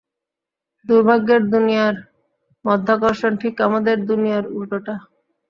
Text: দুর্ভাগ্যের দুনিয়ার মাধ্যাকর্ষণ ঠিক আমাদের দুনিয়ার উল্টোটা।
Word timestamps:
দুর্ভাগ্যের 0.85 1.41
দুনিয়ার 1.53 1.95
মাধ্যাকর্ষণ 2.65 3.31
ঠিক 3.41 3.55
আমাদের 3.67 3.95
দুনিয়ার 4.09 4.45
উল্টোটা। 4.51 4.95